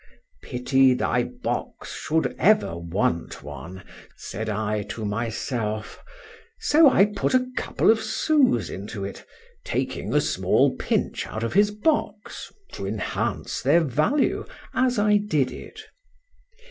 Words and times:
—Pity 0.41 0.95
thy 0.95 1.21
box 1.21 1.93
should 1.93 2.35
ever 2.39 2.75
want 2.75 3.43
one! 3.43 3.83
said 4.17 4.49
I 4.49 4.81
to 4.89 5.05
myself; 5.05 6.03
so 6.59 6.89
I 6.89 7.05
put 7.05 7.35
a 7.35 7.45
couple 7.55 7.91
of 7.91 8.01
sous 8.01 8.71
into 8.71 9.05
it—taking 9.05 10.11
a 10.15 10.19
small 10.19 10.75
pinch 10.77 11.27
out 11.27 11.43
of 11.43 11.53
his 11.53 11.69
box, 11.69 12.51
to 12.73 12.87
enhance 12.87 13.61
their 13.61 13.81
value, 13.81 14.43
as 14.73 14.97
I 14.97 15.17
did 15.17 15.51
it. 15.51 15.79